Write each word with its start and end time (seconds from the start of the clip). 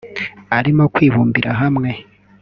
arimo 0.57 0.83
kwibumbira 0.93 1.49
hamwe 1.61 1.89